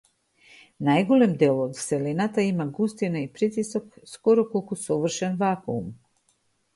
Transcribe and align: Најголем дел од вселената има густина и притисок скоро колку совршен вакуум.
Најголем 0.85 1.33
дел 1.41 1.59
од 1.65 1.75
вселената 1.81 2.45
има 2.45 2.65
густина 2.77 3.21
и 3.25 3.27
притисок 3.35 3.91
скоро 4.13 4.47
колку 4.55 4.79
совршен 4.85 5.37
вакуум. 5.43 5.93